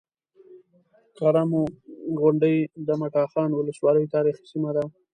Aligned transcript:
کرمو 1.17 1.63
غونډۍ 2.19 2.57
د 2.87 2.89
مټاخان 3.01 3.49
ولسوالۍ 3.53 4.05
تاريخي 4.15 4.43
سيمه 4.51 4.71
ده 4.75 4.83